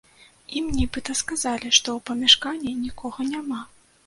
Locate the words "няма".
3.35-3.61